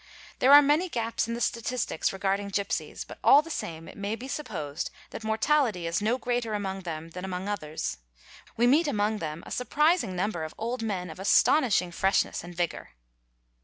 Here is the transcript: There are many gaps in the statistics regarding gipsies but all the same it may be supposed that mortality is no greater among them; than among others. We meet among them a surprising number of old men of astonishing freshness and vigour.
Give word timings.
There 0.39 0.51
are 0.51 0.63
many 0.63 0.89
gaps 0.89 1.27
in 1.27 1.35
the 1.35 1.39
statistics 1.41 2.11
regarding 2.11 2.47
gipsies 2.49 3.03
but 3.05 3.19
all 3.23 3.43
the 3.43 3.51
same 3.51 3.87
it 3.87 3.95
may 3.95 4.15
be 4.15 4.27
supposed 4.27 4.89
that 5.11 5.23
mortality 5.23 5.85
is 5.85 6.01
no 6.01 6.17
greater 6.17 6.55
among 6.55 6.79
them; 6.79 7.11
than 7.11 7.23
among 7.23 7.47
others. 7.47 7.97
We 8.57 8.65
meet 8.65 8.87
among 8.87 9.19
them 9.19 9.43
a 9.45 9.51
surprising 9.51 10.15
number 10.15 10.43
of 10.43 10.55
old 10.57 10.81
men 10.81 11.11
of 11.11 11.19
astonishing 11.19 11.91
freshness 11.91 12.43
and 12.43 12.55
vigour. 12.55 12.95